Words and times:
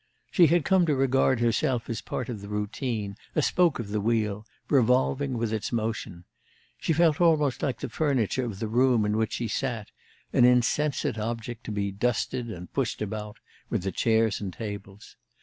She 0.31 0.47
had 0.47 0.65
come 0.65 0.87
to 0.87 0.95
regard 0.95 1.41
herself 1.41 1.87
as 1.87 2.01
part 2.01 2.27
of 2.27 2.41
the 2.41 2.47
routine, 2.47 3.17
a 3.35 3.41
spoke 3.43 3.77
of 3.77 3.89
the 3.89 4.01
wheel, 4.01 4.47
revolving 4.67 5.37
with 5.37 5.53
its 5.53 5.71
motion; 5.71 6.23
she 6.79 6.91
felt 6.91 7.21
almost 7.21 7.61
like 7.61 7.81
the 7.81 7.87
furniture 7.87 8.43
of 8.43 8.57
the 8.57 8.67
room 8.67 9.05
in 9.05 9.15
which 9.15 9.33
she 9.33 9.47
sat, 9.47 9.91
an 10.33 10.43
insensate 10.43 11.19
object 11.19 11.63
to 11.65 11.71
be 11.71 11.91
dusted 11.91 12.49
and 12.49 12.73
pushed 12.73 12.99
about 12.99 13.37
with 13.69 13.83
the 13.83 13.91
chairs 13.91 14.41
and 14.41 14.53
tables. 14.53 15.17